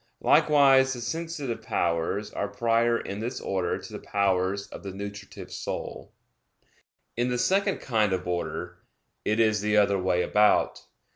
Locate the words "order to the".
3.39-3.99